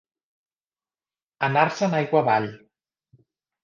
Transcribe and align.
Anar-se'n 1.51 1.97
aigua 2.01 2.25
avall. 2.27 2.53